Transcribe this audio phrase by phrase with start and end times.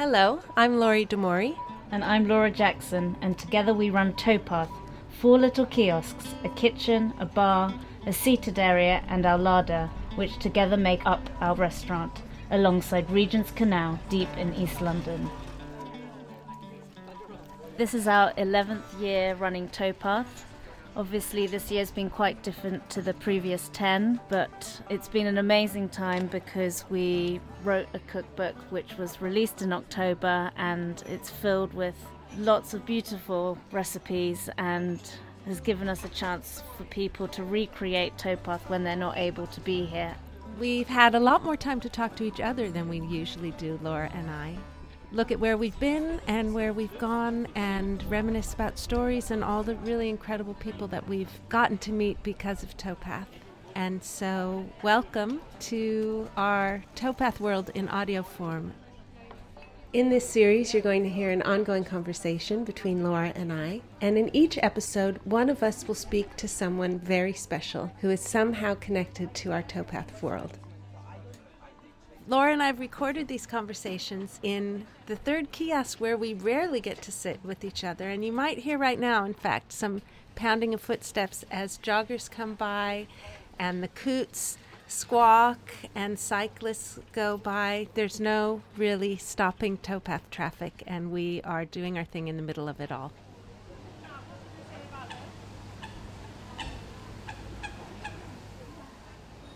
[0.00, 1.54] Hello, I'm Lori De Mori.
[1.90, 4.70] And I'm Laura Jackson, and together we run Towpath,
[5.10, 7.74] four little kiosks, a kitchen, a bar,
[8.06, 14.00] a seated area, and our larder, which together make up our restaurant, alongside Regent's Canal,
[14.08, 15.28] deep in East London.
[17.76, 20.44] This is our 11th year running Towpath.
[20.96, 25.90] Obviously, this year's been quite different to the previous 10, but it's been an amazing
[25.90, 31.94] time because we wrote a cookbook which was released in October and it's filled with
[32.36, 35.00] lots of beautiful recipes and
[35.46, 39.60] has given us a chance for people to recreate Towpath when they're not able to
[39.60, 40.14] be here.
[40.58, 43.78] We've had a lot more time to talk to each other than we usually do,
[43.82, 44.56] Laura and I
[45.12, 49.62] look at where we've been and where we've gone and reminisce about stories and all
[49.62, 53.26] the really incredible people that we've gotten to meet because of Towpath.
[53.74, 58.72] And so, welcome to our Towpath world in audio form.
[59.92, 63.80] In this series, you're going to hear an ongoing conversation between Laura and I.
[64.00, 68.20] And in each episode, one of us will speak to someone very special who is
[68.20, 70.58] somehow connected to our Towpath world.
[72.28, 77.02] Laura and I have recorded these conversations in the third kiosk where we rarely get
[77.02, 78.08] to sit with each other.
[78.08, 80.02] And you might hear right now, in fact, some
[80.36, 83.08] pounding of footsteps as joggers come by
[83.60, 84.56] and the coots
[84.88, 85.58] squawk
[85.94, 87.86] and cyclists go by.
[87.94, 92.68] There's no really stopping towpath traffic, and we are doing our thing in the middle
[92.68, 93.12] of it all.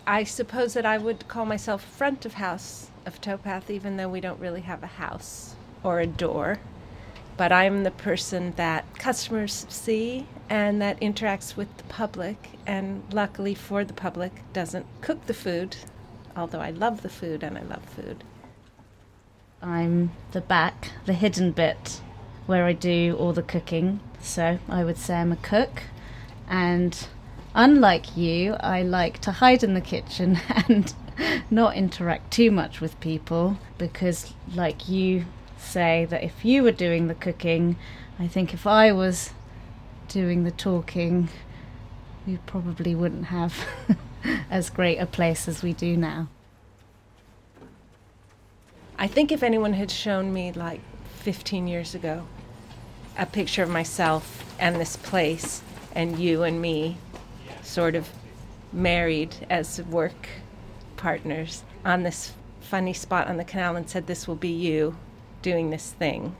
[0.07, 4.21] I suppose that I would call myself front of house of Towpath, even though we
[4.21, 6.59] don't really have a house or a door.
[7.37, 13.55] But I'm the person that customers see and that interacts with the public, and luckily
[13.55, 15.75] for the public, doesn't cook the food,
[16.35, 18.23] although I love the food and I love food.
[19.61, 22.01] I'm the back, the hidden bit,
[22.45, 23.99] where I do all the cooking.
[24.21, 25.83] So I would say I'm a cook,
[26.47, 27.07] and
[27.57, 30.37] Unlike you, I like to hide in the kitchen
[30.67, 30.93] and
[31.49, 35.25] not interact too much with people because, like you
[35.57, 37.75] say, that if you were doing the cooking,
[38.19, 39.31] I think if I was
[40.07, 41.29] doing the talking,
[42.25, 43.65] we probably wouldn't have
[44.49, 46.27] as great a place as we do now.
[48.97, 50.79] I think if anyone had shown me, like
[51.19, 52.25] 15 years ago,
[53.17, 55.61] a picture of myself and this place
[55.93, 56.97] and you and me
[57.61, 58.09] sort of
[58.71, 60.27] married as work
[60.97, 64.95] partners on this funny spot on the canal and said, This will be you
[65.45, 66.35] doing this thing,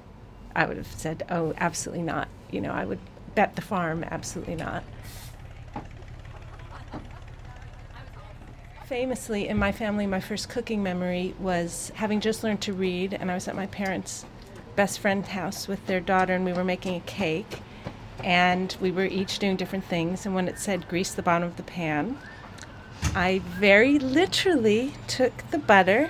[0.55, 2.27] I would have said, Oh, absolutely not.
[2.49, 2.97] You know, I would
[3.35, 4.83] bet the farm, absolutely not.
[8.87, 13.29] Famously, in my family, my first cooking memory was having just learned to read, and
[13.29, 14.25] I was at my parents'
[14.75, 17.59] best friend's house with their daughter, and we were making a cake
[18.23, 20.25] and we were each doing different things.
[20.25, 22.17] And when it said grease the bottom of the pan,
[23.13, 26.09] I very literally took the butter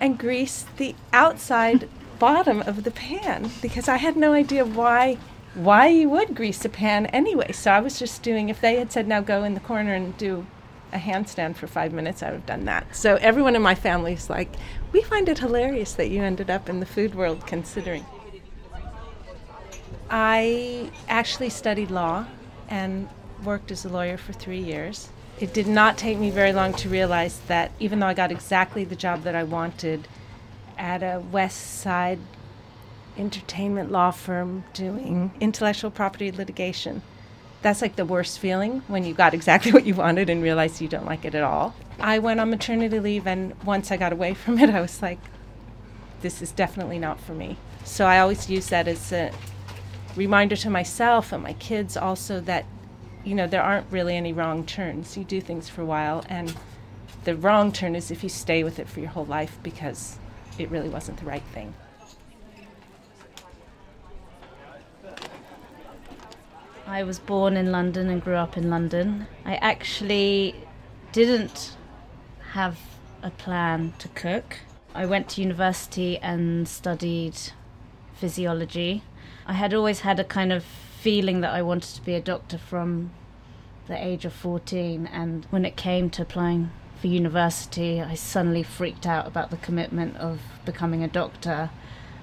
[0.00, 1.88] and greased the outside
[2.24, 5.18] bottom of the pan because I had no idea why
[5.54, 7.52] why you would grease a pan anyway.
[7.52, 10.16] So I was just doing if they had said now go in the corner and
[10.16, 10.46] do
[10.90, 12.96] a handstand for five minutes, I would have done that.
[12.96, 14.48] So everyone in my family is like,
[14.90, 18.06] we find it hilarious that you ended up in the food world considering.
[20.08, 22.24] I actually studied law
[22.70, 23.06] and
[23.44, 25.10] worked as a lawyer for three years.
[25.40, 28.84] It did not take me very long to realize that even though I got exactly
[28.84, 30.08] the job that I wanted
[30.78, 32.18] at a West Side
[33.16, 37.02] entertainment law firm doing intellectual property litigation,
[37.62, 40.88] that's like the worst feeling when you got exactly what you wanted and realize you
[40.88, 41.74] don't like it at all.
[42.00, 45.20] I went on maternity leave, and once I got away from it, I was like,
[46.22, 47.56] this is definitely not for me.
[47.84, 49.30] So I always use that as a,
[50.16, 52.64] reminder to myself and my kids also that
[53.24, 56.54] you know there aren't really any wrong turns you do things for a while and
[57.24, 60.18] the wrong turn is if you stay with it for your whole life because
[60.58, 61.74] it really wasn't the right thing
[66.86, 69.26] I was born in London and grew up in London.
[69.46, 70.54] I actually
[71.12, 71.76] didn't
[72.52, 72.78] have
[73.22, 74.58] a plan to cook.
[74.94, 77.36] I went to university and studied
[78.12, 79.02] physiology
[79.46, 82.56] I had always had a kind of feeling that I wanted to be a doctor
[82.56, 83.10] from
[83.88, 86.70] the age of 14 and when it came to applying
[87.04, 91.68] for university I suddenly freaked out about the commitment of becoming a doctor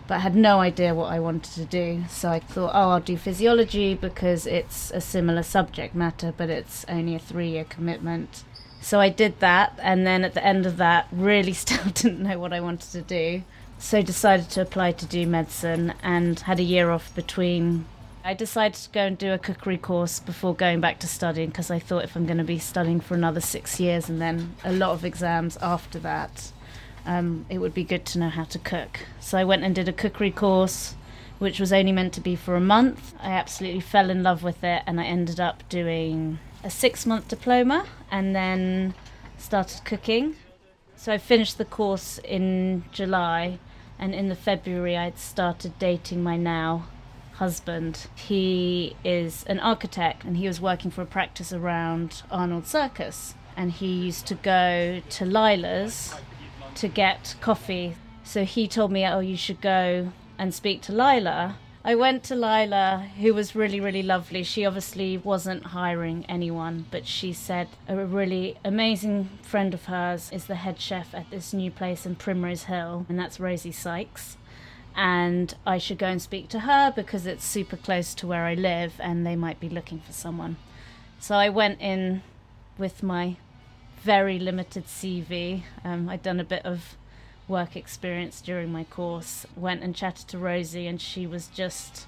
[0.07, 2.03] but I had no idea what I wanted to do.
[2.09, 6.83] So I thought oh I'll do physiology because it's a similar subject matter but it's
[6.89, 8.43] only a 3 year commitment.
[8.81, 12.39] So I did that and then at the end of that really still didn't know
[12.39, 13.43] what I wanted to do.
[13.77, 17.85] So decided to apply to do medicine and had a year off between
[18.23, 21.71] I decided to go and do a cookery course before going back to studying because
[21.71, 24.71] I thought if I'm going to be studying for another six years and then a
[24.71, 26.51] lot of exams after that,
[27.03, 28.99] um, it would be good to know how to cook.
[29.19, 30.93] So I went and did a cookery course,
[31.39, 33.15] which was only meant to be for a month.
[33.19, 37.27] I absolutely fell in love with it and I ended up doing a six month
[37.27, 38.93] diploma and then
[39.39, 40.35] started cooking.
[40.95, 43.57] So I finished the course in July
[43.97, 46.85] and in the February I'd started dating my now
[47.41, 48.05] husband.
[48.13, 53.33] He is an architect and he was working for a practice around Arnold Circus.
[53.57, 56.13] And he used to go to Leila's
[56.75, 57.95] to get coffee.
[58.23, 61.57] So he told me, Oh, you should go and speak to Leila.
[61.83, 64.43] I went to Leila, who was really, really lovely.
[64.43, 70.45] She obviously wasn't hiring anyone, but she said a really amazing friend of hers is
[70.45, 74.37] the head chef at this new place in Primrose Hill, and that's Rosie Sykes
[74.95, 78.53] and I should go and speak to her because it's super close to where I
[78.53, 80.57] live and they might be looking for someone.
[81.19, 82.23] So I went in
[82.77, 83.37] with my
[84.03, 85.63] very limited CV.
[85.83, 86.95] Um, I'd done a bit of
[87.47, 92.07] work experience during my course, went and chatted to Rosie, and she was just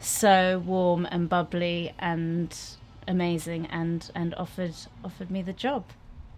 [0.00, 2.56] so warm and bubbly and
[3.08, 4.74] amazing and, and offered
[5.04, 5.84] offered me the job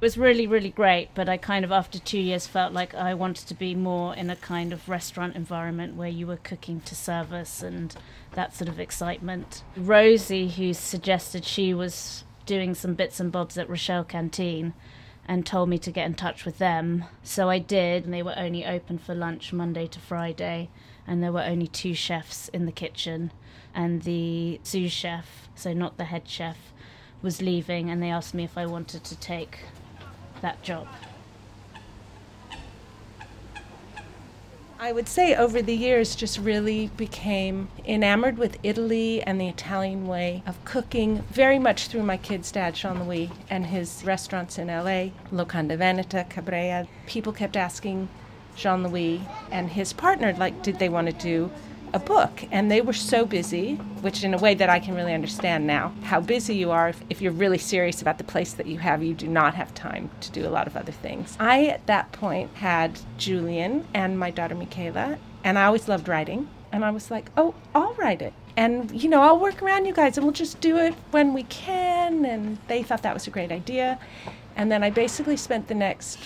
[0.01, 3.47] was really really great but i kind of after two years felt like i wanted
[3.49, 7.63] to be more in a kind of restaurant environment where you were cooking to service
[7.63, 7.97] and
[8.33, 9.63] that sort of excitement.
[9.77, 14.73] Rosie who suggested she was doing some bits and bobs at rochelle canteen
[15.27, 17.05] and told me to get in touch with them.
[17.23, 20.71] So i did and they were only open for lunch monday to friday
[21.07, 23.33] and there were only two chefs in the kitchen.
[23.75, 26.73] And the sous chef so not the head chef
[27.21, 29.59] was leaving and they asked me if I wanted to take
[30.41, 30.87] that job?
[34.81, 40.07] I would say over the years just really became enamored with Italy and the Italian
[40.07, 44.69] way of cooking, very much through my kid's dad, Jean Louis, and his restaurants in
[44.69, 46.87] LA, Locanda Veneta, Ca'Brea.
[47.07, 48.09] People kept asking
[48.55, 49.21] Jean Louis
[49.51, 51.51] and his partner, like, did they want to do
[51.93, 55.15] a book and they were so busy which in a way that i can really
[55.15, 56.89] understand now how busy you are.
[56.89, 59.75] If, if, you're really serious about the place that you have you do not have
[59.75, 61.37] time to do a lot of other things.
[61.41, 66.49] I at that point had julian and my daughter michaela and i always loved writing.
[66.73, 68.33] And i was like oh i'll write it.
[68.57, 71.45] And you know i'll work around you guys and we'll just do it when we
[71.45, 72.25] can.
[72.25, 73.99] And they thought that was a great idea.
[74.57, 76.19] And then i basically spent the next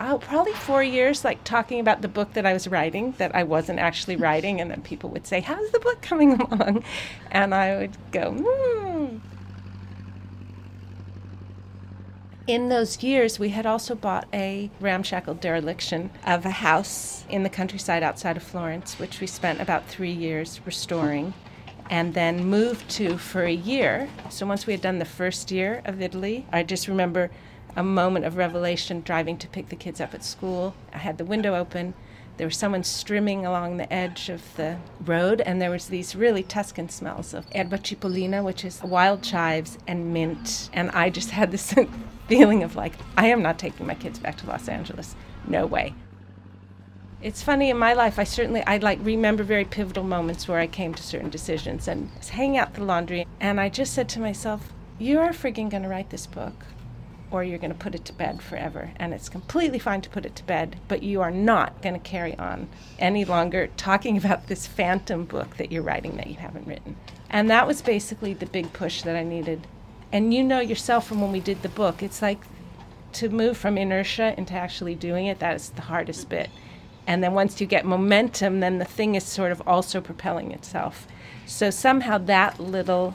[0.00, 3.42] oh, probably four years, like talking about the book that I was writing that I
[3.42, 4.60] wasn't actually writing.
[4.60, 6.84] And then people would say, How's the book coming along?
[7.30, 9.18] And I would go, Hmm.
[12.46, 17.48] In those years, we had also bought a ramshackle dereliction of a house in the
[17.48, 21.32] countryside outside of Florence, which we spent about three years restoring
[21.90, 24.08] and then moved to for a year.
[24.30, 27.30] So once we had done the first year of Italy, I just remember
[27.76, 30.74] a moment of revelation driving to pick the kids up at school.
[30.92, 31.94] I had the window open.
[32.36, 36.42] There was someone streaming along the edge of the road, and there was these really
[36.42, 40.70] Tuscan smells of erba cipollina, which is wild chives and mint.
[40.72, 41.74] And I just had this
[42.28, 45.14] feeling of like, I am not taking my kids back to Los Angeles.
[45.46, 45.94] No way.
[47.22, 48.18] It's funny in my life.
[48.18, 52.10] I certainly I like remember very pivotal moments where I came to certain decisions and
[52.16, 55.82] was hanging out the laundry, and I just said to myself, "You are frigging going
[55.82, 56.64] to write this book
[57.30, 58.90] or you're going to put it to bed forever.
[58.96, 62.00] And it's completely fine to put it to bed, but you are not going to
[62.00, 62.68] carry on
[62.98, 66.96] any longer talking about this phantom book that you're writing that you haven't written.
[67.30, 69.66] And that was basically the big push that I needed.
[70.12, 72.40] And you know yourself from when we did the book, it's like
[73.12, 76.50] to move from inertia into actually doing it, that is the hardest bit.
[77.06, 81.06] And then once you get momentum, then the thing is sort of also propelling itself.
[81.46, 83.14] So somehow that little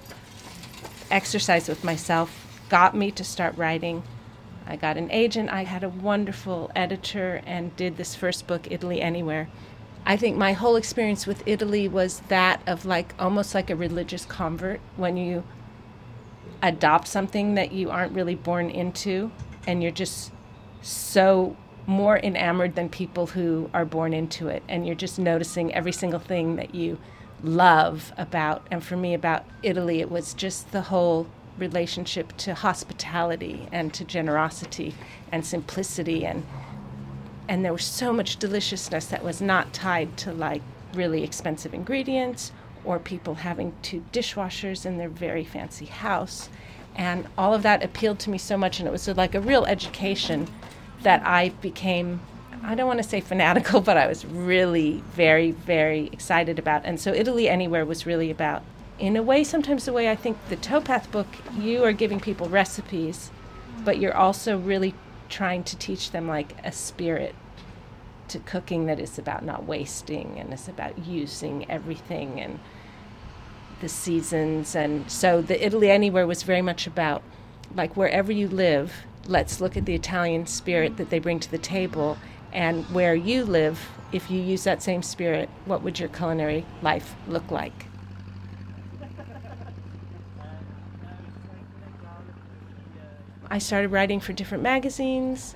[1.12, 4.04] exercise with myself got me to start writing.
[4.68, 5.50] I got an agent.
[5.50, 9.48] I had a wonderful editor and did this first book, Italy Anywhere.
[10.06, 14.26] I think my whole experience with Italy was that of like almost like a religious
[14.26, 15.44] convert when you
[16.62, 19.32] adopt something that you aren't really born into
[19.68, 20.32] and you're just
[20.82, 21.56] so
[21.88, 26.20] more enamored than people who are born into it and you're just noticing every single
[26.20, 26.98] thing that you
[27.44, 33.68] love about and for me about Italy it was just the whole relationship to hospitality
[33.72, 34.94] and to generosity
[35.32, 36.46] and simplicity and
[37.48, 42.52] and there was so much deliciousness that was not tied to like really expensive ingredients
[42.84, 46.50] or people having two dishwashers in their very fancy house
[46.96, 49.66] and all of that appealed to me so much and it was like a real
[49.66, 50.48] education
[51.04, 52.20] that I became
[52.64, 56.84] I don't want to say fanatical, but I was really very, very excited about.
[56.84, 58.64] And so Italy Anywhere was really about,
[58.98, 62.48] in a way, sometimes the way I think the Towpath book, you are giving people
[62.48, 63.30] recipes,
[63.84, 64.94] but you're also really
[65.30, 67.36] trying to teach them like a spirit
[68.30, 72.60] to cooking that is about not wasting and it's about using everything and
[73.82, 74.76] the seasons.
[74.76, 77.22] And so the Italy Anywhere was very much about
[77.76, 78.94] like wherever you live,
[79.28, 82.18] let's look at the Italian spirit that they bring to the table
[82.54, 87.16] and where you live, if you use that same spirit, what would your culinary life
[87.28, 87.88] look like?
[93.50, 95.56] I started writing for different magazines.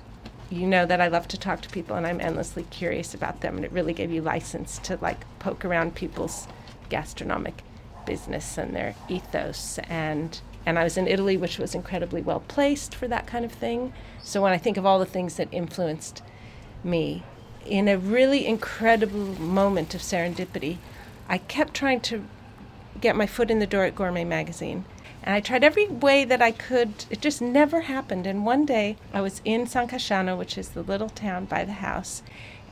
[0.50, 3.56] You know that I love to talk to people and I'm endlessly curious about them
[3.56, 6.48] and it really gave you license to like poke around people's
[6.88, 7.62] gastronomic
[8.06, 12.94] business and their ethos and and I was in Italy which was incredibly well placed
[12.94, 13.92] for that kind of thing.
[14.22, 16.22] So when I think of all the things that influenced
[16.82, 17.22] me
[17.64, 20.78] in a really incredible moment of serendipity.
[21.28, 22.24] I kept trying to
[23.00, 24.84] get my foot in the door at Gourmet Magazine.
[25.22, 27.04] And I tried every way that I could.
[27.10, 28.26] It just never happened.
[28.26, 31.72] And one day I was in San Casciano, which is the little town by the
[31.72, 32.22] house,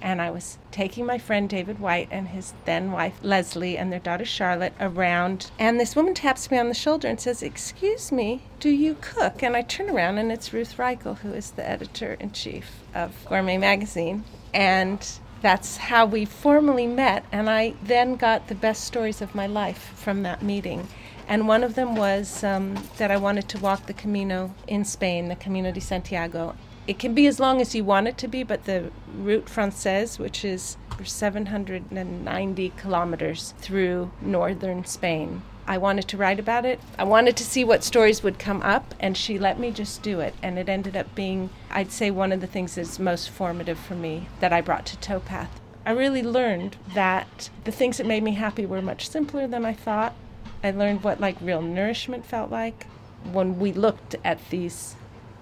[0.01, 3.99] and I was taking my friend David White and his then wife Leslie and their
[3.99, 5.51] daughter Charlotte around.
[5.59, 9.43] And this woman taps me on the shoulder and says, Excuse me, do you cook?
[9.43, 13.13] And I turn around and it's Ruth Reichl, who is the editor in chief of
[13.29, 14.25] Gourmet Magazine.
[14.55, 15.05] And
[15.43, 17.25] that's how we formally met.
[17.33, 20.89] And I then got the best stories of my life from that meeting.
[21.29, 25.29] And one of them was um, that I wanted to walk the Camino in Spain,
[25.29, 26.57] the Camino de Santiago
[26.89, 30.19] it can be as long as you want it to be, but the Route Francaise,
[30.19, 36.81] which is 790 kilometers through northern Spain, I wanted to write about it.
[36.99, 40.21] I wanted to see what stories would come up, and she let me just do
[40.21, 40.35] it.
[40.43, 43.95] And it ended up being, I'd say, one of the things that's most formative for
[43.95, 45.61] me that I brought to Towpath.
[45.85, 49.75] I really learned that the things that made me happy were much simpler than I
[49.75, 50.15] thought.
[50.63, 52.87] I learned what like real nourishment felt like
[53.33, 54.97] when we looked at these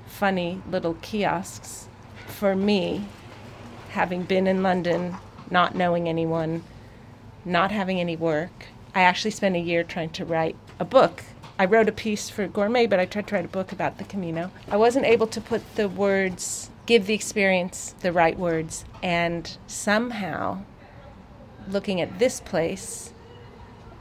[0.07, 1.89] funny little kiosks
[2.27, 3.07] for me,
[3.91, 5.17] having been in London,
[5.51, 6.63] not knowing anyone,
[7.45, 8.67] not having any work.
[8.95, 11.23] I actually spent a year trying to write a book.
[11.59, 14.05] I wrote a piece for Gourmet, but I tried to write a book about the
[14.05, 14.51] Camino.
[14.69, 20.65] I wasn't able to put the words, give the experience the right words, and somehow,
[21.69, 23.13] looking at this place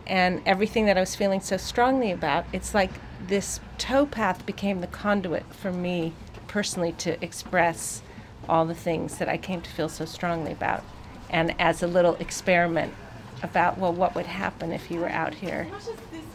[0.07, 2.91] and everything that I was feeling so strongly about, it's like
[3.27, 6.13] this towpath became the conduit for me
[6.47, 8.01] personally to express
[8.47, 10.83] all the things that I came to feel so strongly about.
[11.29, 12.93] And as a little experiment
[13.41, 15.67] about, well, what would happen if you were out here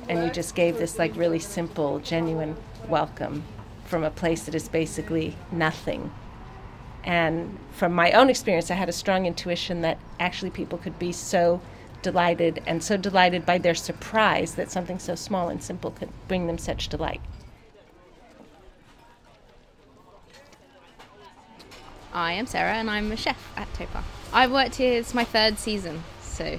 [0.08, 2.56] and you just gave this like really simple, genuine
[2.88, 3.44] welcome
[3.84, 6.12] from a place that is basically nothing.
[7.04, 11.12] And from my own experience, I had a strong intuition that actually people could be
[11.12, 11.60] so
[12.02, 16.46] delighted and so delighted by their surprise that something so small and simple could bring
[16.46, 17.20] them such delight.
[22.12, 24.04] I am Sarah and I'm a chef at Towpath.
[24.32, 26.58] I've worked here, it's my third season, so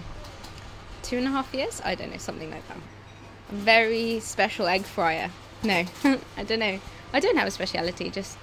[1.03, 1.81] two and a half years?
[1.83, 2.77] I don't know, something like that.
[2.77, 5.29] A very special egg fryer.
[5.63, 5.86] No,
[6.38, 6.79] I don't know.
[7.13, 8.38] I don't have a speciality, just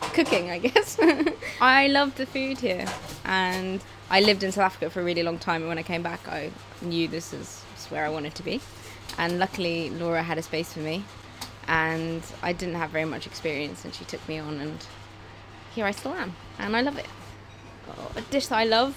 [0.00, 0.98] cooking, I guess.
[1.60, 2.86] I love the food here
[3.24, 6.02] and I lived in South Africa for a really long time, and when I came
[6.02, 8.60] back, I knew this is where I wanted to be.
[9.18, 11.04] And luckily, Laura had a space for me,
[11.66, 14.86] and I didn't have very much experience, and she took me on, and
[15.74, 17.06] here I still am, and I love it.
[18.14, 18.96] a dish that I love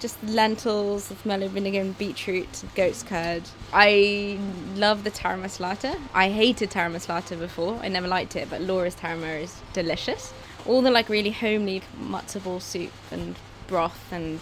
[0.00, 3.42] just lentils with mellow vinegar and beetroot, goat's curd.
[3.72, 4.38] I
[4.74, 5.98] love the taramasalata.
[6.14, 7.78] I hated taramasalata before.
[7.82, 10.32] I never liked it, but Laura's tarama is delicious.
[10.66, 14.40] All the like really homely matzo ball soup and broth and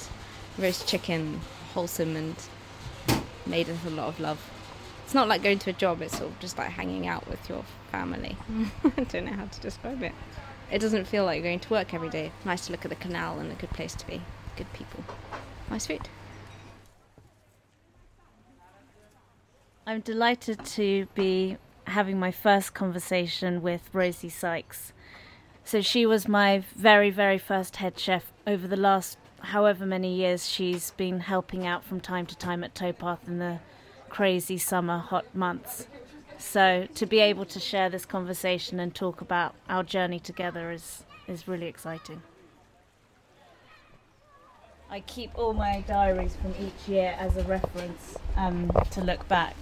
[0.56, 1.40] roast chicken,
[1.74, 2.36] wholesome and
[3.46, 4.50] made with a lot of love.
[5.04, 7.48] It's not like going to a job, it's sort of just like hanging out with
[7.48, 8.36] your family.
[8.96, 10.12] I don't know how to describe it.
[10.70, 12.30] It doesn't feel like you're going to work every day.
[12.44, 14.20] Nice to look at the canal and a good place to be.
[14.56, 15.02] Good people.
[15.70, 16.08] Nice sweet.
[19.86, 21.56] I'm delighted to be
[21.86, 24.92] having my first conversation with Rosie Sykes.
[25.64, 30.48] So she was my very, very first head chef over the last however many years
[30.48, 33.60] she's been helping out from time to time at Towpath in the
[34.08, 35.86] crazy summer hot months.
[36.38, 41.04] So to be able to share this conversation and talk about our journey together is
[41.26, 42.22] is really exciting.
[44.90, 49.54] I keep all my diaries from each year as a reference um, to look back.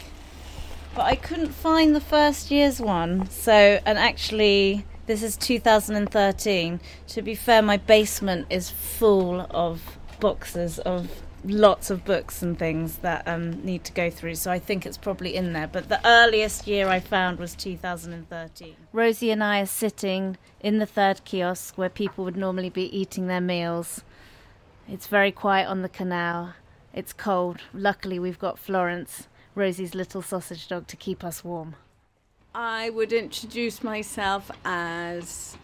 [0.95, 6.81] But I couldn't find the first year's one, so and actually This is 2013.
[7.07, 12.99] To be fair, my basement is full of boxes of lots of books and things
[12.99, 15.69] that um, need to go through, so I think it's probably in there.
[15.69, 18.75] But the earliest year I found was 2013.
[18.93, 23.29] Rosie and I are sitting in the third kiosk where people would normally be eating
[23.29, 24.03] their meals.
[24.89, 26.55] It's very quiet on the canal.
[26.95, 27.61] It's cold.
[27.75, 29.27] Luckily, we've got Florence,
[29.57, 31.75] Rosie's little sausage dog, to keep us warm.
[32.55, 35.59] I would introduce myself as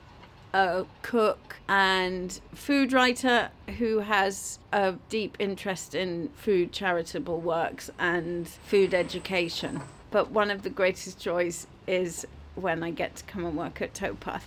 [0.52, 8.48] a cook and food writer who has a deep interest in food charitable works and
[8.48, 9.82] food education.
[10.10, 12.26] But one of the greatest joys is
[12.56, 14.42] when I get to come and work at Towpath.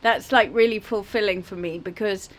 [0.00, 2.30] That's like really fulfilling for me because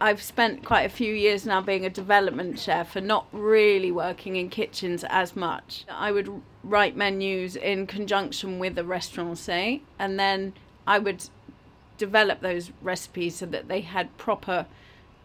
[0.00, 4.36] I've spent quite a few years now being a development chef and not really working
[4.36, 5.84] in kitchens as much.
[5.90, 10.52] I would write menus in conjunction with a restaurant, say, and then
[10.86, 11.24] I would
[11.96, 14.66] develop those recipes so that they had proper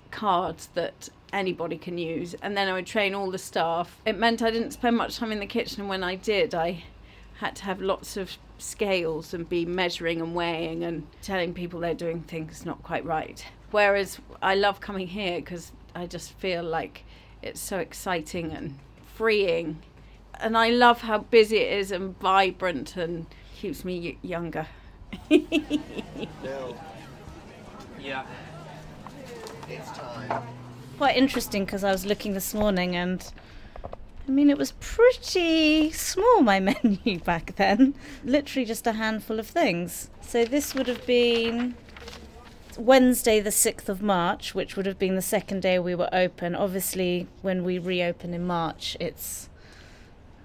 [0.10, 2.34] cards that anybody can use.
[2.42, 4.02] And then I would train all the staff.
[4.06, 6.84] It meant I didn't spend much time in the kitchen, and when I did, I
[7.40, 11.94] had to have lots of scales and be measuring and weighing and telling people they're
[11.94, 13.46] doing things not quite right.
[13.74, 17.06] Whereas I love coming here because I just feel like
[17.42, 18.78] it's so exciting and
[19.16, 19.82] freeing.
[20.40, 23.26] And I love how busy it is and vibrant and
[23.56, 24.68] keeps me y- younger.
[28.00, 28.26] Yeah.
[31.00, 33.26] Quite interesting because I was looking this morning and
[34.28, 37.96] I mean, it was pretty small, my menu back then.
[38.24, 40.12] Literally just a handful of things.
[40.22, 41.74] So this would have been
[42.78, 46.56] Wednesday, the 6th of March, which would have been the second day we were open.
[46.56, 49.50] Obviously, when we reopen in March, it's.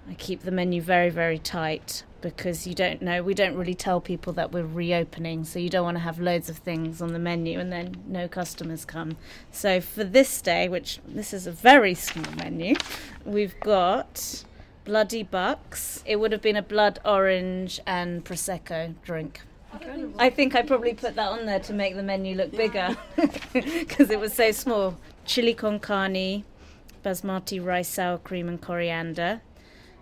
[0.09, 3.21] I keep the menu very, very tight because you don't know.
[3.21, 6.49] We don't really tell people that we're reopening, so you don't want to have loads
[6.49, 9.17] of things on the menu and then no customers come.
[9.51, 12.75] So for this day, which this is a very small menu,
[13.23, 14.43] we've got
[14.83, 16.03] Bloody Bucks.
[16.05, 19.41] It would have been a blood orange and prosecco drink.
[20.17, 22.97] I think I probably put that on there to make the menu look bigger
[23.53, 24.97] because it was so small.
[25.25, 26.43] Chili con carne,
[27.03, 29.41] basmati rice, sour cream, and coriander.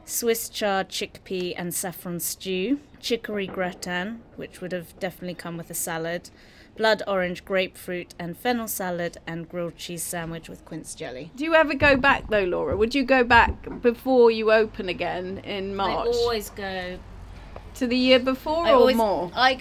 [0.06, 2.80] Swiss chard chickpea and saffron stew.
[3.02, 6.30] Chicory gratin, which would have definitely come with a salad.
[6.78, 11.32] Blood orange grapefruit and fennel salad and grilled cheese sandwich with quince jelly.
[11.36, 12.78] Do you ever go back though, Laura?
[12.78, 16.08] Would you go back before you open again in March?
[16.08, 17.00] I always go
[17.78, 19.32] to the year before I or always, more?
[19.36, 19.60] I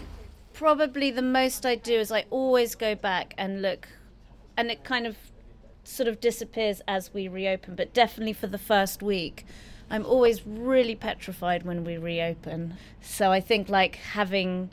[0.53, 3.89] probably the most I do is I always go back and look,
[4.57, 5.17] and it kind of
[5.85, 7.75] sort of disappears as we reopen.
[7.77, 9.47] But definitely for the first week,
[9.91, 12.75] I'm always really petrified when we reopen.
[13.01, 14.71] So I think like having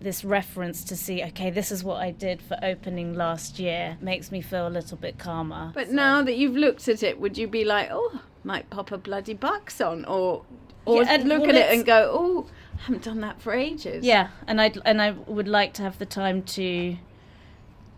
[0.00, 4.30] this reference to see, okay, this is what I did for opening last year makes
[4.30, 5.72] me feel a little bit calmer.
[5.74, 8.92] But So- now that you've looked at it, would you be like, oh, might pop
[8.92, 10.44] a bloody bucks on, or
[10.86, 12.46] or Yeah, look well, at it and go, oh,
[12.84, 14.04] haven't done that for ages.
[14.04, 16.96] Yeah, and I and I would like to have the time to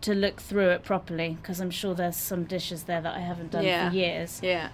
[0.01, 3.51] to look through it properly because I'm sure there's some dishes there that I haven't
[3.51, 3.89] done Yeah.
[3.89, 4.39] for years.
[4.41, 4.69] Yeah.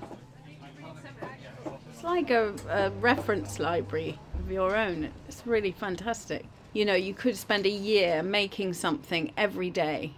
[1.91, 5.09] It's like a, a reference library of your own.
[5.27, 6.45] It's really fantastic.
[6.73, 10.13] You know, you could spend a year making something every day,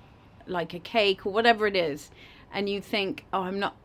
[0.45, 2.11] like a cake or whatever it is,
[2.53, 3.75] and you think, oh, I'm not,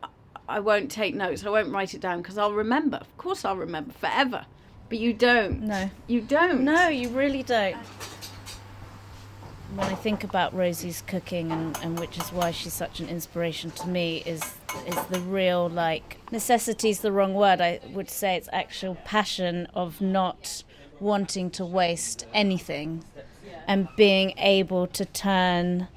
[0.49, 2.97] I won't take notes, I won't write it down because I'll remember.
[2.99, 4.45] Of course, I'll remember forever.
[4.89, 5.63] But you don't.
[5.63, 5.91] No.
[6.07, 6.63] You don't.
[6.63, 7.77] No, you really don't.
[9.75, 13.71] When I think about Rosie's cooking, and, and which is why she's such an inspiration
[13.73, 14.43] to me, is
[14.87, 17.61] is the real like necessity is the wrong word.
[17.61, 20.63] I would say it's actual passion of not
[21.01, 23.05] wanting to waste anything,
[23.67, 25.89] and being able to turn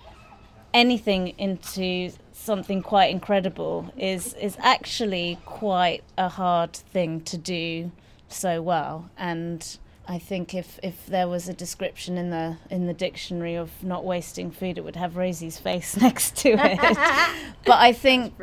[0.73, 7.91] anything into something quite incredible is is actually quite a hard thing to do
[8.27, 9.77] so well and
[10.09, 14.05] I think if, if there was a description in the in the dictionary of not
[14.05, 16.79] wasting food, it would have Rosie's face next to it.
[17.65, 18.33] but I think.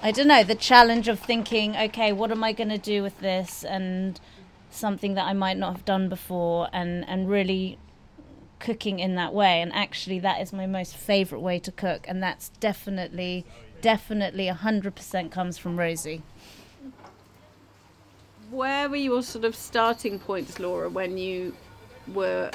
[0.00, 3.18] I don't know the challenge of thinking, okay, what am I going to do with
[3.18, 4.20] this, and
[4.70, 7.78] something that I might not have done before, and and really
[8.60, 9.60] cooking in that way.
[9.60, 13.44] And actually, that is my most favourite way to cook, and that's definitely
[13.80, 16.22] definitely hundred percent comes from Rosie.
[18.50, 21.54] Where were your sort of starting points, Laura, when you
[22.06, 22.50] were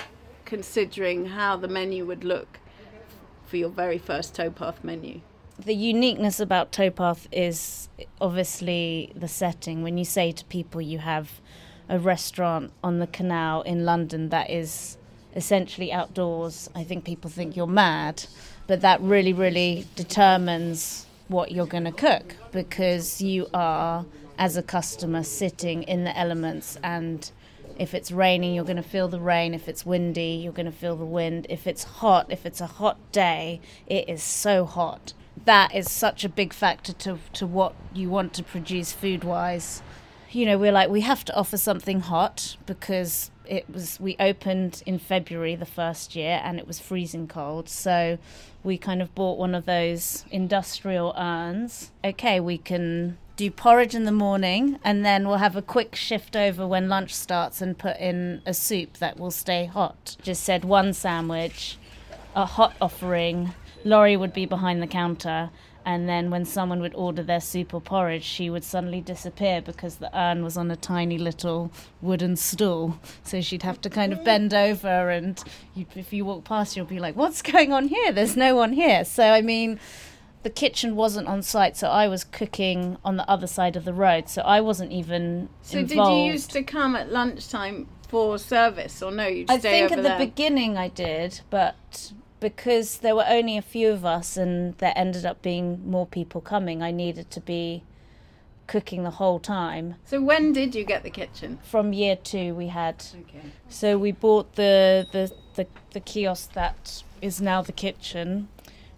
[0.46, 2.60] considering how the menu would look
[3.46, 5.22] for your very first towpath menu?
[5.60, 9.84] the uniqueness about Towpath is obviously the setting.
[9.84, 11.40] When you say to people you have
[11.90, 14.98] a restaurant on the canal in London that is
[15.36, 18.26] essentially outdoors, I think people think you're mad,
[18.68, 24.06] but that really, really determines what you're going to cook because you are,
[24.38, 27.32] as a customer, sitting in the elements and
[27.78, 29.54] if it's raining, you're going to feel the rain.
[29.54, 31.48] If it's windy, you're going to feel the wind.
[31.50, 35.14] If it's hot, if it's a hot day, it is so hot.
[35.46, 39.82] That is such a big factor to, to what you want to produce food wise.
[40.30, 44.84] You know, we're like, we have to offer something hot because it was, we opened
[44.86, 47.70] in February the first year and it was freezing cold.
[47.70, 48.18] So
[48.64, 51.92] we kind of bought one of those industrial urns.
[52.04, 56.36] Okay, we can do porridge in the morning and then we'll have a quick shift
[56.36, 60.18] over when lunch starts and put in a soup that will stay hot.
[60.22, 61.78] Just said one sandwich,
[62.36, 63.54] a hot offering.
[63.84, 65.50] Laurie would be behind the counter
[65.86, 69.98] and then when someone would order their soup or porridge, she would suddenly disappear because
[69.98, 73.00] the urn was on a tiny little wooden stool.
[73.24, 75.42] So she'd have to kind of bend over, and
[75.76, 78.12] if you walk past, you'll be like, "What's going on here?
[78.12, 79.80] There's no one here." So I mean,
[80.44, 83.94] the kitchen wasn't on site, so I was cooking on the other side of the
[83.94, 86.12] road, so I wasn't even So involved.
[86.12, 89.26] did you used to come at lunchtime for service, or no?
[89.26, 92.12] You'd I think at the beginning I did, but
[92.44, 96.42] because there were only a few of us and there ended up being more people
[96.42, 97.84] coming, I needed to be
[98.68, 99.96] cooking the whole time.
[100.04, 101.60] So when did you get the kitchen?
[101.64, 103.48] From year two, we had Okay.
[103.70, 108.50] so we bought the the the, the kiosk that is now the kitchen,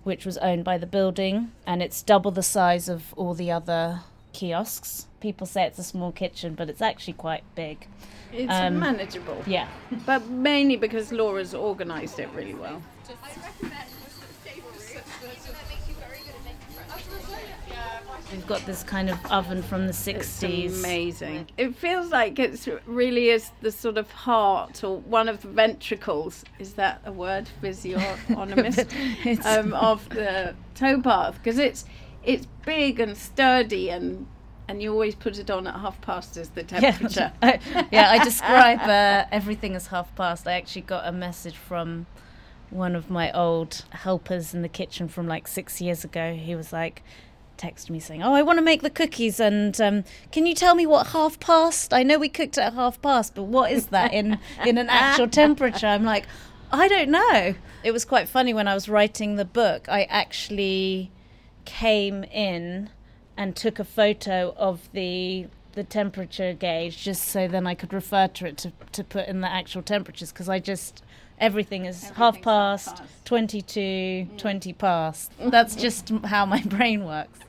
[0.03, 4.01] which was owned by the building, and it's double the size of all the other
[4.39, 5.07] kiosks.
[5.21, 7.87] People say it's a small kitchen, but it's actually quite big.
[8.33, 9.67] It's Um, manageable, Yeah.
[10.05, 12.81] but mainly because Laura's organised it really well.
[18.31, 20.79] We've got this kind of oven from the It's 60s.
[20.79, 21.47] amazing.
[21.57, 26.43] It feels like it's really is the sort of heart or one of the ventricles.
[26.59, 27.47] Is that a word?
[27.61, 28.79] Physiognomist
[29.25, 31.85] It's- um, of the towpath because it's
[32.25, 34.27] it's big and sturdy and
[34.67, 37.31] and you always put it on at half past as the temperature.
[37.41, 40.47] Yeah, I, yeah, I describe uh, everything as half past.
[40.47, 42.07] I actually got a message from
[42.71, 46.33] one of my old helpers in the kitchen from like six years ago.
[46.33, 47.03] He was like,
[47.57, 50.75] texted me saying, "Oh, I want to make the cookies, and um, can you tell
[50.75, 51.93] me what half past?
[51.93, 55.27] I know we cooked at half past, but what is that in in an actual
[55.27, 56.25] temperature?" I'm like,
[56.71, 57.55] I don't know.
[57.83, 59.87] It was quite funny when I was writing the book.
[59.89, 61.11] I actually
[61.65, 62.89] came in
[63.37, 68.27] and took a photo of the the temperature gauge just so then I could refer
[68.29, 71.03] to it to, to put in the actual temperatures because I just
[71.37, 73.25] everything is half Everything's half past, past.
[73.25, 75.31] 22 20 past.
[75.39, 77.39] That's just how my brain works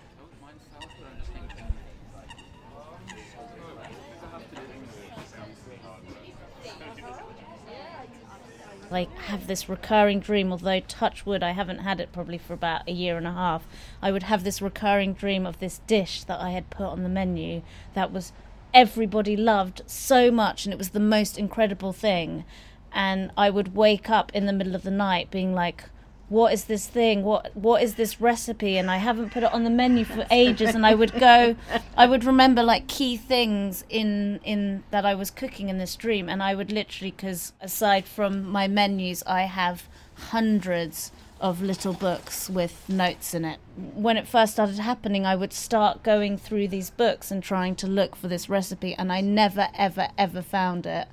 [8.90, 12.88] I have this recurring dream, although touch wood, I haven't had it probably for about
[12.88, 13.66] a year and a half.
[14.00, 17.08] I would have this recurring dream of this dish that I had put on the
[17.08, 17.62] menu
[17.94, 18.32] that was
[18.72, 22.44] everybody loved so much, and it was the most incredible thing.
[22.92, 25.84] And I would wake up in the middle of the night being like,
[26.28, 27.22] what is this thing?
[27.22, 28.76] What what is this recipe?
[28.78, 31.56] And i haven't put it on the menu for ages and i would go
[31.96, 36.28] i would remember like key things in in that i was cooking in this dream.
[36.28, 42.48] And i would literally because aside from my menus i have hundreds of little books
[42.48, 43.58] with notes in it.
[43.76, 47.86] When it first started happening i would start going through these books and trying to
[47.86, 51.06] look for this recipe and i never ever ever found it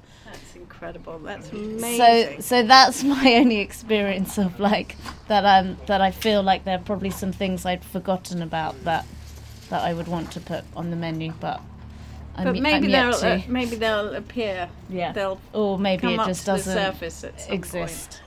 [0.74, 1.20] incredible.
[1.20, 2.42] That's so amazing.
[2.42, 4.96] so that's my only experience of like
[5.28, 9.06] that um that I feel like there are probably some things I'd forgotten about that
[9.70, 11.62] that I would want to put on the menu, but
[12.36, 14.70] I'm, but maybe they'll uh, maybe they'll appear.
[14.90, 17.48] yeah, They'll or maybe it just doesn't some point.
[17.50, 18.22] exist.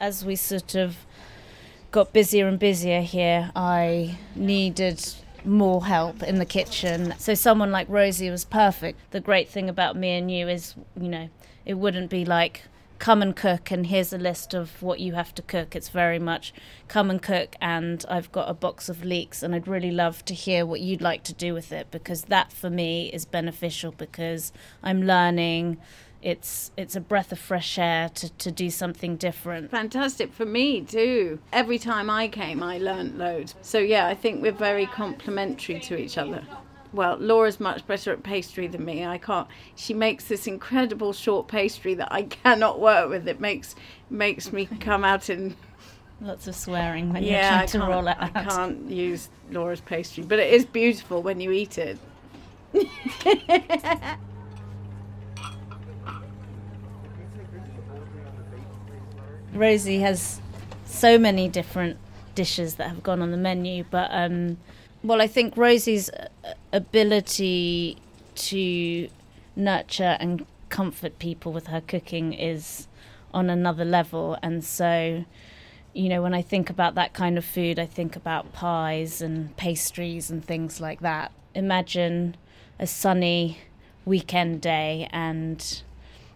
[0.00, 0.96] As we sort of
[1.90, 5.14] got busier and busier here, I needed
[5.44, 7.14] more help in the kitchen.
[7.18, 8.98] So someone like Rosie was perfect.
[9.10, 11.28] The great thing about me and you is, you know,
[11.64, 12.62] it wouldn't be like
[12.98, 15.76] come and cook and here's a list of what you have to cook.
[15.76, 16.54] It's very much
[16.88, 20.34] come and cook and I've got a box of leeks and I'd really love to
[20.34, 24.52] hear what you'd like to do with it because that for me is beneficial because
[24.82, 25.78] I'm learning
[26.24, 29.70] it's it's a breath of fresh air to, to do something different.
[29.70, 31.38] Fantastic for me too.
[31.52, 33.54] Every time I came, I learnt loads.
[33.60, 36.42] So yeah, I think we're very complementary to each other.
[36.94, 39.04] Well, Laura's much better at pastry than me.
[39.04, 39.46] I can't.
[39.76, 43.28] She makes this incredible short pastry that I cannot work with.
[43.28, 43.76] It makes
[44.08, 45.54] makes me come out in
[46.22, 47.58] Lots of swearing when yeah.
[47.58, 51.38] you're trying to roll it I can't use Laura's pastry, but it is beautiful when
[51.38, 51.98] you eat it.
[59.54, 60.40] Rosie has
[60.84, 61.96] so many different
[62.34, 64.58] dishes that have gone on the menu, but um,
[65.02, 66.28] well, I think Rosie's uh,
[66.72, 67.98] ability
[68.34, 69.08] to
[69.54, 72.88] nurture and comfort people with her cooking is
[73.32, 75.24] on another level, and so
[75.94, 79.56] you know, when I think about that kind of food, I think about pies and
[79.56, 81.30] pastries and things like that.
[81.54, 82.36] Imagine
[82.80, 83.58] a sunny
[84.04, 85.82] weekend day and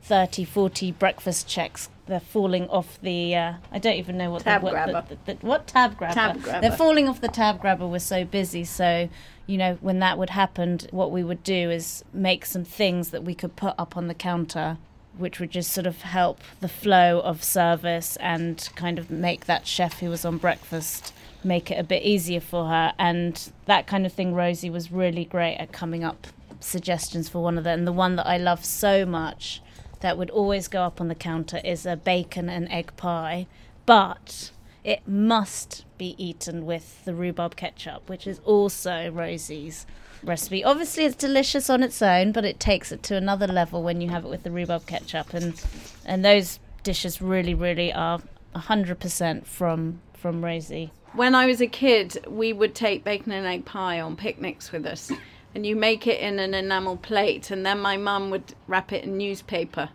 [0.08, 1.90] 30, 40 breakfast checks.
[2.06, 3.36] They're falling off the.
[3.36, 5.04] Uh, I don't even know what Tab the, what, grabber.
[5.06, 6.14] The, the, what tab grabber?
[6.14, 6.60] Tab grabber.
[6.62, 7.86] They're falling off the tab grabber.
[7.86, 8.64] We're so busy.
[8.64, 9.10] So,
[9.46, 13.22] you know, when that would happen, what we would do is make some things that
[13.22, 14.78] we could put up on the counter
[15.18, 19.66] which would just sort of help the flow of service and kind of make that
[19.66, 24.06] chef who was on breakfast make it a bit easier for her and that kind
[24.06, 26.28] of thing rosie was really great at coming up
[26.60, 29.60] suggestions for one of them and the one that i love so much
[30.00, 33.46] that would always go up on the counter is a bacon and egg pie
[33.86, 34.50] but
[34.84, 39.86] it must be eaten with the rhubarb ketchup which is also rosie's
[40.22, 40.64] recipe.
[40.64, 44.08] Obviously, it's delicious on its own, but it takes it to another level when you
[44.08, 45.62] have it with the rhubarb ketchup, and
[46.04, 48.20] and those dishes really, really are
[48.54, 50.90] hundred percent from from Rosie.
[51.14, 54.84] When I was a kid, we would take bacon and egg pie on picnics with
[54.86, 55.10] us,
[55.54, 59.04] and you make it in an enamel plate, and then my mum would wrap it
[59.04, 59.90] in newspaper.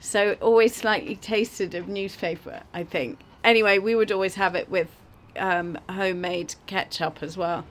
[0.00, 3.18] So always slightly tasted of newspaper, I think.
[3.44, 4.88] Anyway, we would always have it with
[5.36, 7.64] um, homemade ketchup as well.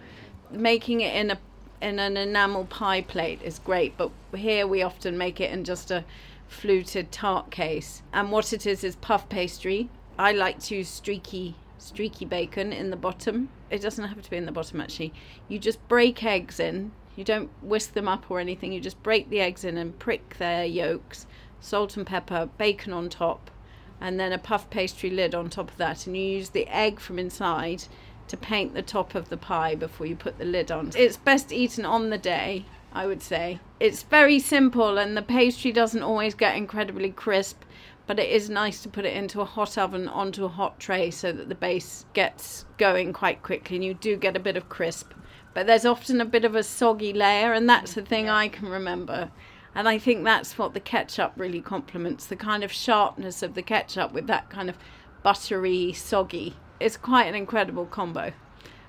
[0.51, 1.39] Making it in a
[1.81, 5.91] in an enamel pie plate is great, but here we often make it in just
[5.91, 6.03] a
[6.47, 8.01] fluted tart case.
[8.11, 9.89] And what it is is puff pastry.
[10.17, 13.49] I like to use streaky streaky bacon in the bottom.
[13.69, 15.13] It doesn't have to be in the bottom actually.
[15.47, 16.91] You just break eggs in.
[17.19, 18.71] You don't whisk them up or anything.
[18.71, 21.27] You just break the eggs in and prick their yolks,
[21.59, 23.51] salt and pepper, bacon on top,
[23.99, 26.07] and then a puff pastry lid on top of that.
[26.07, 27.83] And you use the egg from inside
[28.29, 30.93] to paint the top of the pie before you put the lid on.
[30.95, 33.59] It's best eaten on the day, I would say.
[33.81, 37.63] It's very simple and the pastry doesn't always get incredibly crisp,
[38.07, 41.11] but it is nice to put it into a hot oven onto a hot tray
[41.11, 44.69] so that the base gets going quite quickly and you do get a bit of
[44.69, 45.11] crisp.
[45.53, 48.69] But there's often a bit of a soggy layer, and that's the thing I can
[48.69, 49.31] remember.
[49.75, 53.61] And I think that's what the ketchup really complements the kind of sharpness of the
[53.61, 54.77] ketchup with that kind of
[55.23, 58.33] buttery, soggy it's quite an incredible combo.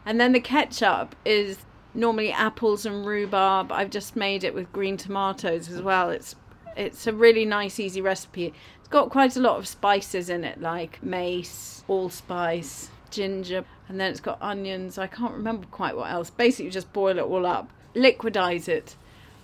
[0.04, 1.58] And then the ketchup is
[1.94, 3.72] normally apples and rhubarb.
[3.72, 6.10] I've just made it with green tomatoes as well.
[6.10, 6.36] It's
[6.76, 8.54] it's a really nice, easy recipe.
[8.78, 14.10] It's got quite a lot of spices in it, like mace, allspice, ginger, and then
[14.10, 14.98] it's got onions.
[14.98, 16.30] I can't remember quite what else.
[16.30, 18.96] Basically, you just boil it all up, liquidize it,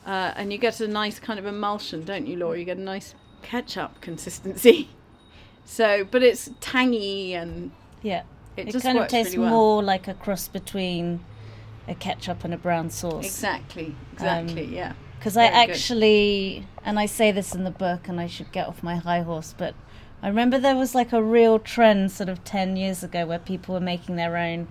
[0.07, 2.59] uh, and you get a nice kind of emulsion, don't you, Laura?
[2.59, 4.89] You get a nice ketchup consistency.
[5.69, 8.23] So, but it's tangy and Yeah.
[8.57, 9.51] it, It, just kind of tastes really well.
[9.51, 11.25] more like a cross between
[11.89, 13.25] a ketchup and a brown sauce.
[13.27, 14.93] Exactly, exactly, Um, yeah.
[15.19, 15.73] Because I Very good.
[15.73, 19.23] actually, and I say this in the book, and I should get off my high
[19.23, 19.75] horse, but
[20.23, 23.75] I remember there was like a real trend sort of 10 years ago where people
[23.75, 24.69] were making their own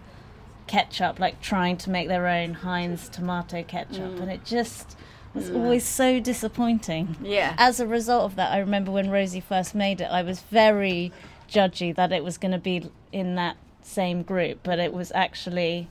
[0.67, 4.21] ketchup, like trying to make their own Heinz tomato ketchup, mm.
[4.21, 4.97] and it just
[5.34, 5.55] was mm.
[5.55, 7.15] always so disappointing.
[7.21, 7.55] Yeah.
[7.58, 11.12] As a result of that, I remember when Rosie first made it, I was very
[11.49, 15.88] judgy that it was going to be in that same group, but it was actually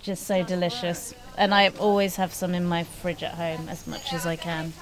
[0.00, 1.14] just so delicious.
[1.36, 4.72] And I always have some in my fridge at home as much as I can.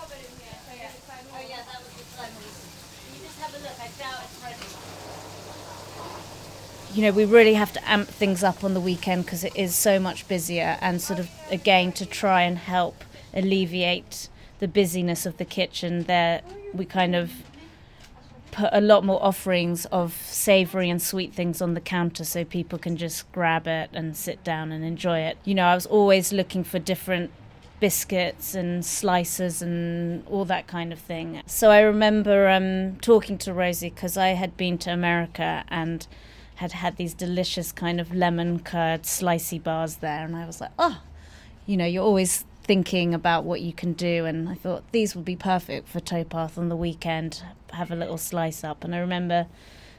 [6.94, 9.74] You know, we really have to amp things up on the weekend because it is
[9.74, 13.02] so much busier, and sort of again to try and help
[13.32, 14.28] alleviate
[14.60, 16.04] the busyness of the kitchen.
[16.04, 17.32] There, we kind of
[18.52, 22.78] put a lot more offerings of savoury and sweet things on the counter so people
[22.78, 25.36] can just grab it and sit down and enjoy it.
[25.44, 27.32] You know, I was always looking for different
[27.80, 31.42] biscuits and slices and all that kind of thing.
[31.46, 36.06] So I remember um, talking to Rosie because I had been to America and
[36.56, 40.70] had had these delicious kind of lemon curd slicey bars there, and I was like,
[40.78, 41.02] oh,
[41.66, 45.26] you know, you're always thinking about what you can do and I thought these would
[45.26, 49.48] be perfect for towpath on the weekend have a little slice up and I remember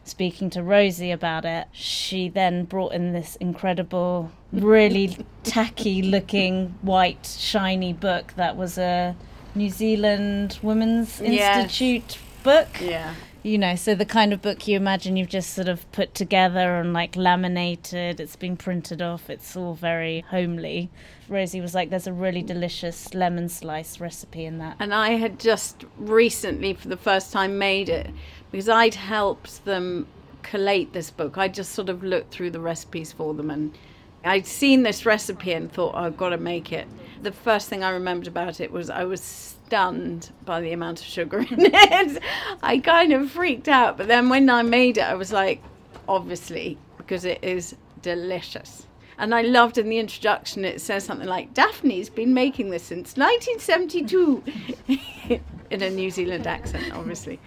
[0.03, 7.27] speaking to Rosie about it she then brought in this incredible really tacky looking white
[7.37, 9.15] shiny book that was a
[9.53, 11.65] New Zealand Women's Yes.
[11.65, 13.13] Institute book Yeah.
[13.45, 16.79] You know, so the kind of book you imagine you've just sort of put together
[16.79, 20.89] and like laminated, it's been printed off, it's all very homely.
[21.29, 24.77] Rosie was like, there's a really delicious lemon slice recipe in that.
[24.79, 28.09] And I had just recently, for the first time, made it
[28.49, 30.07] because I'd helped them
[30.41, 31.37] collate this book.
[31.37, 33.77] I just sort of looked through the recipes for them and
[34.25, 36.87] I'd seen this recipe and thought, oh, I've got to make it.
[37.21, 41.05] The first thing I remembered about it was I was stunned by the amount of
[41.05, 42.23] sugar in it.
[42.61, 43.97] I kind of freaked out.
[43.97, 45.61] But then when I made it, I was like,
[46.07, 48.87] obviously, because it is delicious.
[49.17, 53.15] And I loved in the introduction, it says something like, Daphne's been making this since
[53.15, 54.43] 1972
[55.69, 57.39] in a New Zealand accent, obviously.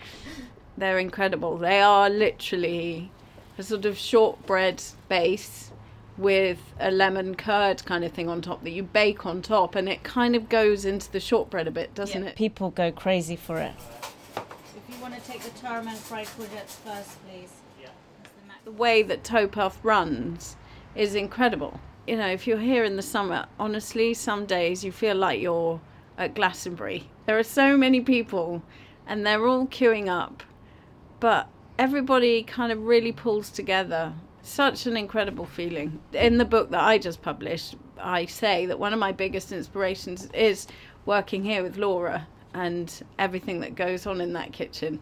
[0.79, 1.59] They're incredible.
[1.59, 3.11] They are literally
[3.59, 5.68] a sort of shortbread base
[6.19, 9.89] with a lemon curd kind of thing on top that you bake on top, and
[9.89, 12.37] it kind of goes into the shortbread a bit, doesn't Yeah, it?
[12.37, 13.73] People go crazy for it.
[14.37, 17.53] If you want to take the tarraman fried courgettes first, please.
[17.81, 17.89] Yeah.
[18.65, 20.57] the way that Towpath runs
[20.97, 21.81] is incredible.
[22.07, 25.81] You know, if you're here in the summer, honestly, some days you feel like you're
[26.17, 27.09] at Glastonbury.
[27.27, 28.63] There are so many people
[29.07, 30.43] and they're all queuing up,
[31.21, 34.15] but everybody kind of really pulls together.
[34.49, 36.01] Such an incredible feeling.
[36.13, 40.29] In the book that I just published, I say that one of my biggest inspirations
[40.33, 40.67] is
[41.05, 45.01] working here with Laura and everything that goes on in that kitchen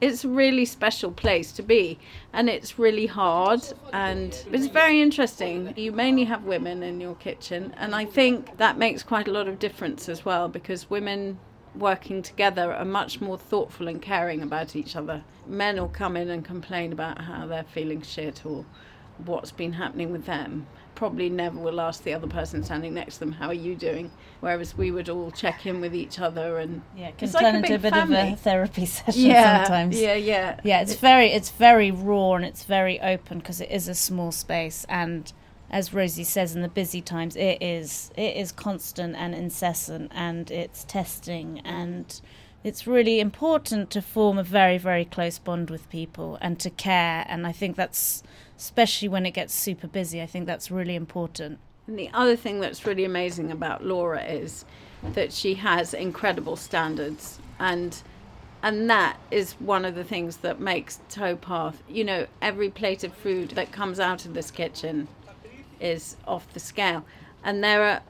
[0.00, 1.98] it's a really special place to be
[2.32, 3.60] and it's really hard
[3.92, 8.78] and it's very interesting you mainly have women in your kitchen and i think that
[8.78, 11.38] makes quite a lot of difference as well because women
[11.74, 15.22] working together are much more thoughtful and caring about each other.
[15.46, 18.64] Men will come in and complain about how they're feeling shit or
[19.24, 20.66] what's been happening with them.
[20.94, 24.10] Probably never will ask the other person standing next to them how are you doing?
[24.40, 27.54] Whereas we would all check in with each other and Yeah, it can like turn
[27.54, 30.00] a into a big bit of a therapy session yeah sometimes.
[30.00, 30.14] yeah.
[30.14, 33.94] Yeah Yeah, it's very it's very raw and it's very open because it is a
[33.94, 35.32] small space and
[35.70, 40.50] as Rosie says in the busy times it is it is constant and incessant and
[40.50, 42.20] it's testing and
[42.62, 47.24] it's really important to form a very very close bond with people and to care
[47.28, 48.22] and I think that's
[48.58, 51.58] especially when it gets super busy I think that's really important.
[51.86, 54.64] And the other thing that's really amazing about Laura is
[55.12, 58.02] that she has incredible standards and
[58.62, 63.14] and that is one of the things that makes Towpath, you know, every plate of
[63.14, 65.08] food that comes out of this kitchen
[65.80, 67.04] is off the scale.
[67.42, 68.00] And there are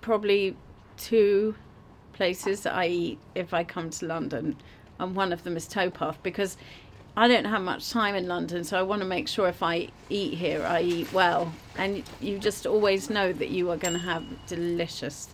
[0.00, 0.56] probably
[0.96, 1.54] two
[2.12, 4.56] places that I eat if I come to London,
[4.98, 6.56] and one of them is Towpath because
[7.18, 9.88] I don't have much time in London, so I want to make sure if I
[10.10, 11.52] eat here, I eat well.
[11.76, 15.28] And you just always know that you are going to have delicious,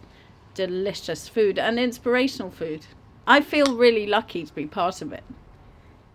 [0.55, 2.87] delicious food and inspirational food.
[3.27, 5.25] I feel really lucky to be part of it.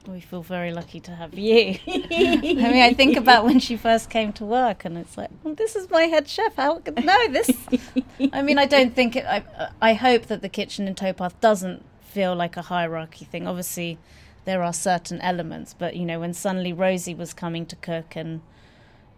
[0.07, 1.77] We feel very lucky to have you.
[1.87, 5.53] I mean, I think about when she first came to work, and it's like, well,
[5.53, 6.55] this is my head chef.
[6.55, 7.51] How could no this?
[8.33, 9.25] I mean, I don't think it.
[9.25, 9.43] I,
[9.81, 13.47] I hope that the kitchen in Towpath doesn't feel like a hierarchy thing.
[13.47, 13.97] Obviously,
[14.45, 18.41] there are certain elements, but you know, when suddenly Rosie was coming to cook, and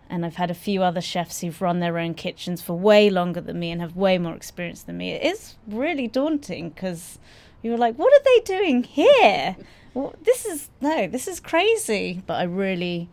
[0.10, 3.42] and I've had a few other chefs who've run their own kitchens for way longer
[3.42, 5.12] than me and have way more experience than me.
[5.12, 7.20] It is really daunting because
[7.62, 9.56] you were like, what are they doing here?
[9.94, 12.22] Well, this is no, this is crazy.
[12.26, 13.10] But I really,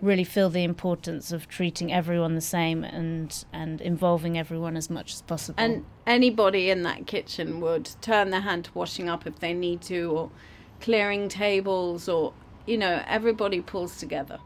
[0.00, 5.14] really feel the importance of treating everyone the same and and involving everyone as much
[5.14, 5.62] as possible.
[5.62, 9.80] And anybody in that kitchen would turn their hand to washing up if they need
[9.82, 10.30] to, or
[10.80, 12.32] clearing tables, or,
[12.66, 14.38] you know, everybody pulls together.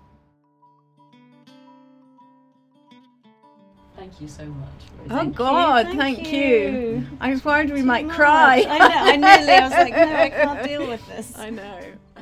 [4.00, 4.68] Thank you so much.
[5.10, 5.28] Rosie.
[5.28, 7.06] Oh, God, thank, you.
[7.20, 8.64] I was worried we might cry.
[8.66, 8.86] I know.
[8.88, 9.52] I nearly.
[9.52, 11.36] I was like, no, I can't deal with this.
[11.36, 11.78] I know.
[12.16, 12.20] I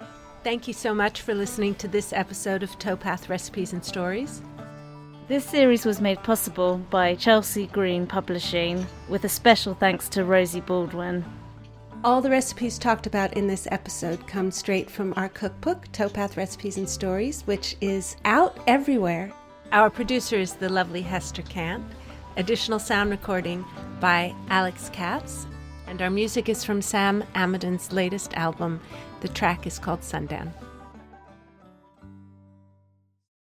[0.00, 0.06] know.
[0.42, 4.40] Thank you so much for listening to this episode of Towpath Recipes and Stories.
[5.28, 10.62] This series was made possible by Chelsea Green Publishing, with a special thanks to Rosie
[10.62, 11.22] Baldwin.
[12.02, 16.78] All the recipes talked about in this episode come straight from our cookbook, Towpath Recipes
[16.78, 19.34] and Stories, which is out everywhere.
[19.70, 21.84] Our producer is the lovely Hester Kant.
[22.38, 23.66] Additional sound recording
[24.00, 25.46] by Alex Katz.
[25.86, 28.80] And our music is from Sam Amidon's latest album.
[29.20, 30.54] The track is called Sundown.